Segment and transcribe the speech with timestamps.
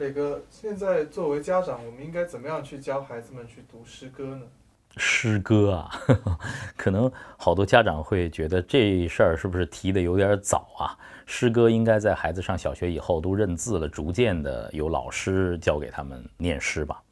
[0.00, 4.40] 磊哥，现在作为家长，我们应该怎么样去教孩子们去读诗歌呢？
[4.96, 5.90] 诗歌啊，
[6.74, 10.96] 可能好多家长会觉得这事儿是不是提的有点早啊？
[11.26, 17.02] 诗歌应该在孩子上小学以后都认字了，逐渐的有老师教给他们念诗吧。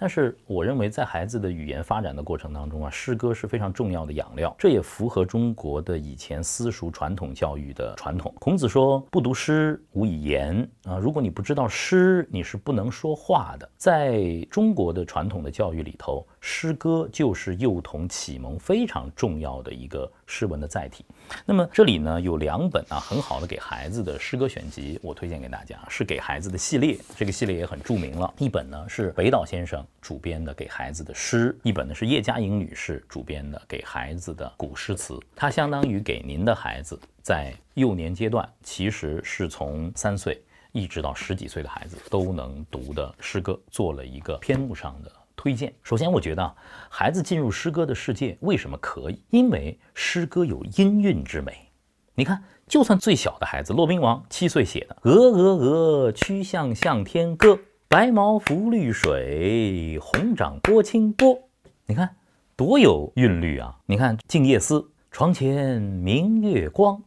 [0.00, 8.32] 但是我认为，在孩子的语言发展的过程当中啊，诗歌是非常重要的养料，这也符合中国的以前私塾传统教育的传统。
[8.38, 13.68] 孔子说：“不读诗，无以言。”啊，如果你不知道诗，你是不能说话的。
[13.76, 21.04] 在中国的传统的教育里头，诗歌就是幼童启蒙非常重要的一个诗文的载体。
[21.44, 28.32] 那么这里呢有两本啊很好的给孩子的诗歌选集，我推荐给大家，是给孩子的系列，这个系列也很著名了。
[28.38, 35.18] 一本呢是北岛先生主编的给孩子的诗，一本呢是叶嘉莹女士主编的给孩子的古诗词。
[35.34, 40.40] 它相当于给您的孩子在幼年阶段，其实是从三岁
[40.72, 45.12] 一直到十几岁的孩子都能读的诗歌，做了一个篇目上的。
[45.36, 45.72] 推荐。
[45.84, 46.52] 首先，我觉得啊
[46.90, 49.22] 孩子进入诗歌的世界为什么可以？
[49.30, 51.70] 因为诗歌有音韵之美。
[52.16, 57.52] 你看，就算最小的孩子，骆宾王七岁写的《鹅鹅鹅，曲项向天歌》，
[57.90, 61.48] 白毛浮绿水，红掌拨清波。
[61.86, 62.16] 你看
[62.54, 63.78] 多有韵律啊！
[63.86, 67.02] 你看《静夜思》，床前明月光，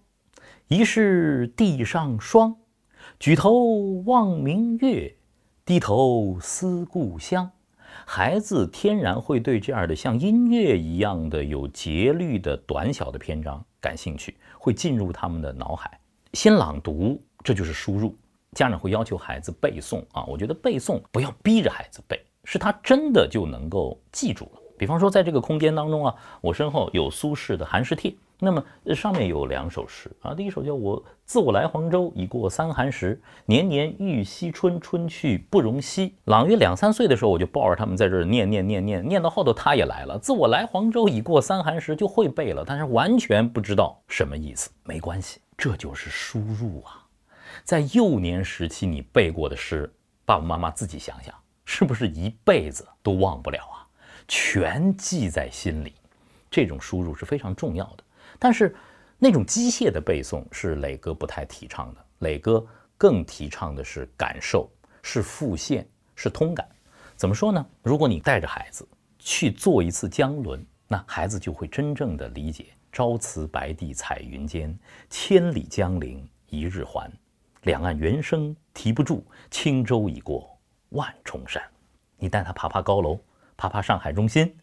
[0.70, 2.56] 疑是地上霜。
[3.20, 5.16] 举头望明月，
[5.64, 7.52] 低头思故乡。
[8.08, 16.00] 孩子天然会对这样的像音乐一样的有节律的短小的篇章感兴趣，会进入他们的脑海。
[16.34, 18.16] 先朗读，这就是输入。
[18.58, 24.62] 家长会要求孩子背诵啊，我觉得背诵不要逼着孩子背，是他真的就能够记住了。
[24.78, 28.12] 比方说，在这个空间当中啊，我身后有苏轼的《寒食帖》。
[28.44, 36.16] 那么上面有两首诗啊，第一首叫我自我来黄州，已过三寒时，年年欲惜春，春去不容惜。
[36.26, 40.18] 朗月两三岁的时候，我就抱着他们在这儿念念念念念到后头，他也来了。
[40.18, 44.72] 自我来黄州，已过三寒时，就会背了，但是完全不知道什么意思。
[44.84, 47.01] 没关系，这就是输入啊。
[47.64, 49.92] 在幼年时期你背过的诗，
[50.26, 51.34] 爸爸妈妈自己想想，
[51.66, 53.88] 是不是一辈子都忘不了啊？
[54.28, 55.94] 全记在心里，
[56.50, 58.04] 这种输入是非常重要的。
[58.40, 58.76] 但是，
[59.18, 62.06] 那种机械的背诵是磊哥不太提倡的。
[62.20, 62.66] 磊哥
[62.98, 64.70] 更提倡的是感受，
[65.04, 66.68] 是复现，是通感。
[67.16, 67.66] 怎么说呢？
[67.84, 68.88] 如果你带着孩子
[69.20, 74.78] 去做一次江轮，那孩子就会真正的理解“朝辞白帝彩云间，
[75.10, 77.12] 千里江陵一日还。
[77.64, 80.58] 两岸猿声啼不住，轻舟已过
[80.90, 81.62] 万重山。”
[82.18, 83.20] 你带他爬爬高楼，
[83.58, 84.56] 爬爬上海中心，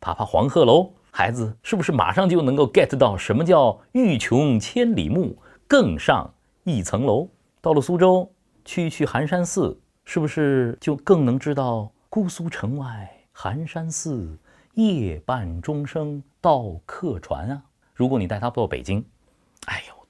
[0.00, 0.92] 爬爬黄鹤楼。
[1.10, 5.36] 孩子是不是马上就能够 get 到什么叫欲穷千里目，
[5.68, 6.32] 更上
[6.64, 7.28] 一层楼？
[7.60, 8.32] 到了苏州，
[8.64, 14.38] 去去寒山寺，是不是就更能知道姑苏城外寒山寺，
[14.72, 17.62] 夜半钟声到客船啊？
[17.94, 19.04] 如果你带他到北京，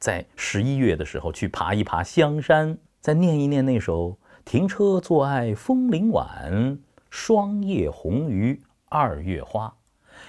[0.02, 6.76] 在十一月的时候去爬一爬香山，再念一念那首“停车坐爱枫林晚，
[7.08, 9.72] 霜叶红于二月花”。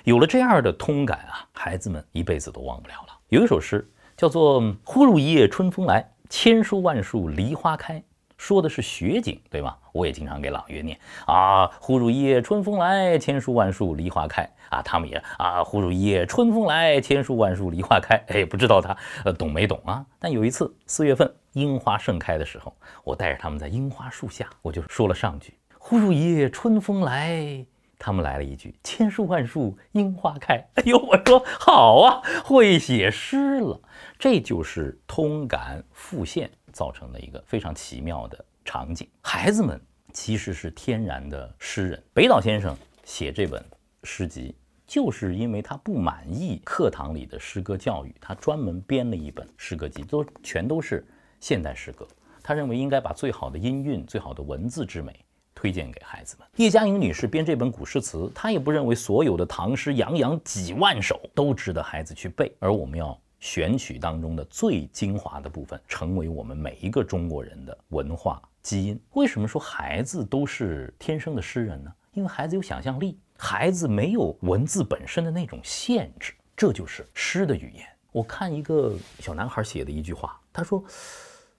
[0.05, 3.17] 有了这样的通感啊，孩子们一辈子都忘不了了。
[3.29, 7.99] 有一首诗叫做《忽如一夜春风来，千树万树梨花开》，
[8.37, 9.75] 说的是雪景，对吗？
[9.91, 18.15] 我也经常给朗月念啊，“忽如一夜春风来，千树万树梨花开”啊，他们也啊，“忽如一夜春风来，千树万树梨花开”。
[18.29, 20.05] 哎，不知道他呃懂没懂啊？
[20.19, 27.65] 但有一次四月份樱花盛开的时候，我带着他们在樱花树下，我就说了上句：“忽如一夜春风来。”
[28.05, 33.79] 他们来了一句“千树万树樱花开”，哎呦，我说好啊，会写诗了。
[34.19, 39.07] 这就是通感复现造成的一个非常奇妙的场景。
[39.21, 39.79] 孩子们
[40.11, 42.03] 其实是天然的诗人。
[42.13, 42.75] 北岛先生
[43.05, 43.63] 写这本
[44.03, 44.53] 诗集，
[44.85, 51.07] 就是因为他不满意课堂里的诗歌教育，他专门编了一本诗歌集，都全都是
[51.39, 52.05] 现代诗歌。
[52.43, 55.17] 他认为应该把最好的音韵、最好的文字之美。
[55.63, 56.45] 推荐给孩子们。
[56.57, 68.99] 叶嘉莹女士编这本古诗词，她也不认为所有的唐诗洋洋几万首都值得孩子去背，而我们要选取当中的最精华的部分，成为我们每一个中国人的文化基因。
[69.13, 71.89] 为什么说孩子都是天生的诗人呢？
[72.11, 77.87] 因为孩子有想象力，孩子没有文字本身的那种限制，这就是诗的语言。
[78.11, 80.83] 我看一个小男孩写的一句话，他说：“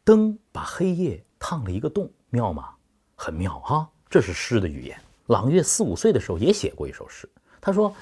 [0.04, 2.68] 灯把黑夜烫了一个洞，妙吗？
[3.14, 4.96] 很妙哈。”这是诗的语言。
[5.26, 7.28] 朗月四五岁的时候也写过一首诗，
[7.60, 7.92] 他说：“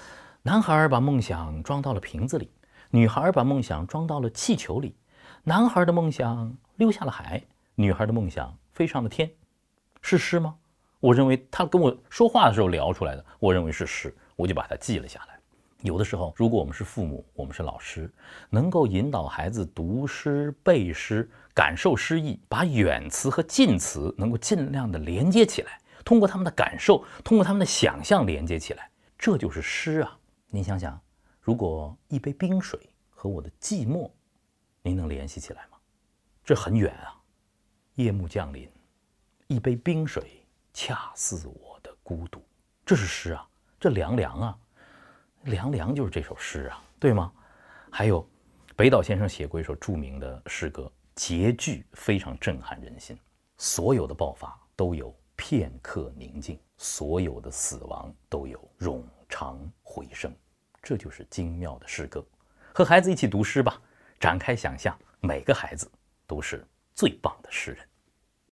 [0.45, 2.51] 男孩把梦想装到了瓶子里，
[2.91, 4.95] 女孩把梦想装到了气球里。
[5.43, 7.43] 男孩的梦想溜下了海，
[7.77, 9.31] 女孩的梦想飞上了天。
[10.03, 10.55] 是诗吗？
[11.01, 15.39] 我认为他跟我说话的时候聊出来的，我认为是诗，我就把它记了下来。
[15.81, 18.13] 有的时候，如果我们是父母，我们是老师，
[18.51, 30.19] 能够引导孩子读诗、背诗、感受诗意，把远词和近词能够尽量的连接起来，通过他们的感受，通过他们的想象连接起来，这就是诗啊！
[30.49, 31.01] 您想想，
[31.41, 32.79] 如果一杯冰水
[33.11, 34.11] 和我的寂寞，
[34.83, 35.79] 您能联系起来吗？
[36.45, 37.19] 这很远啊！
[37.95, 38.71] 夜幕降临，
[39.47, 42.43] 一杯冰水恰似我的孤独，
[42.85, 43.49] 这是诗啊！
[43.79, 44.59] 这凉凉啊！
[45.43, 47.33] 凉凉就是这首诗啊，对吗？
[47.91, 48.27] 还有，
[48.77, 53.19] 北岛先生写过一首著名的诗歌，结句非常震撼人心。
[53.59, 60.33] 所有的爆发都有片刻宁静，所有的死亡都有冗长回声。
[60.81, 62.25] 这就是精妙的诗歌。
[62.73, 63.83] 和孩子一起读诗吧，
[64.21, 65.91] 展开想象，每个孩子
[66.29, 67.85] 都是最棒的诗人。